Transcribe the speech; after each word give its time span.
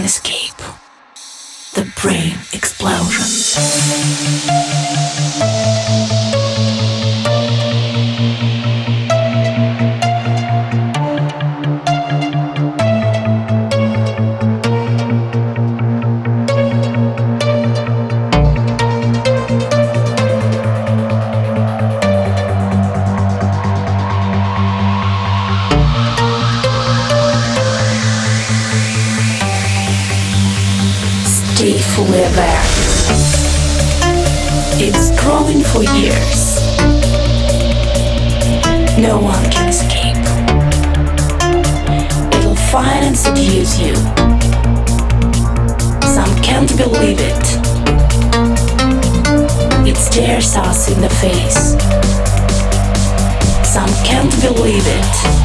can 0.00 0.06
escape. 0.06 0.56
The 1.74 1.92
brain 2.00 2.38
explosion. 2.52 4.99
Stay 31.60 31.76
fully 31.76 32.22
aware. 32.24 32.62
It's 34.80 35.10
growing 35.20 35.62
for 35.62 35.82
years. 35.94 36.56
No 38.96 39.18
one 39.20 39.44
can 39.50 39.68
escape. 39.68 40.16
It'll 42.38 42.56
find 42.56 43.04
and 43.04 43.14
seduce 43.14 43.78
you. 43.78 43.94
Some 46.08 46.34
can't 46.42 46.74
believe 46.78 47.18
it. 47.20 47.46
It 49.86 49.98
stares 49.98 50.56
us 50.56 50.90
in 50.90 51.02
the 51.02 51.10
face. 51.10 51.76
Some 53.70 53.92
can't 54.02 54.32
believe 54.40 54.86
it. 54.86 55.39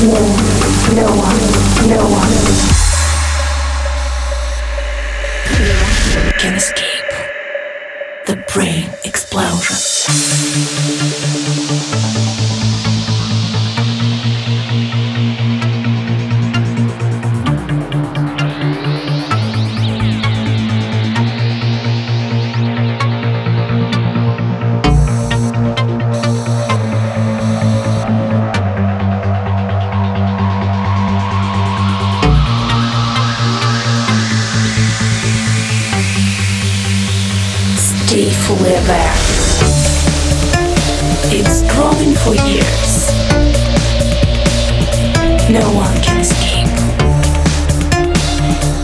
No 0.00 0.06
one, 0.06 1.36
no 1.90 2.08
one 2.08 2.32
can 6.38 6.54
escape 6.54 7.10
the 8.26 8.36
brain 8.50 8.88
explosion. 9.04 10.99
Stay 38.10 38.28
fully. 38.28 38.74
It's 41.30 41.62
growing 41.72 42.12
for 42.16 42.34
years. 42.44 43.06
No 45.48 45.62
one 45.70 45.94
can 46.02 46.18
escape. 46.18 46.74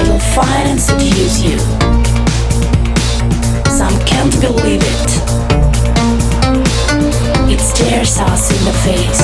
It'll 0.00 0.18
find 0.18 0.70
and 0.70 0.80
seduce 0.80 1.40
you. 1.40 1.56
Some 3.70 3.96
can't 4.06 4.34
believe 4.40 4.82
it. 4.82 5.10
It 7.48 7.60
stares 7.60 8.18
us 8.18 8.50
in 8.50 8.64
the 8.64 8.72
face. 8.82 9.21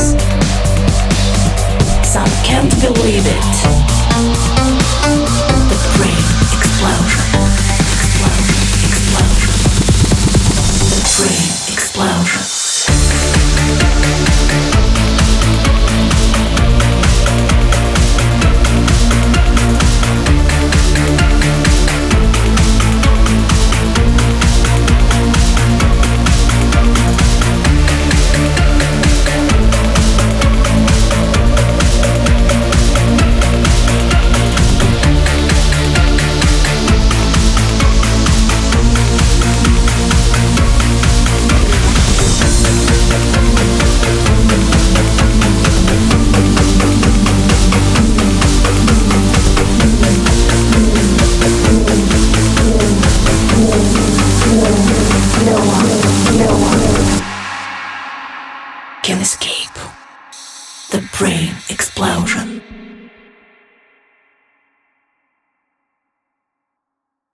Brain 61.19 61.51
explosion. 61.69 62.48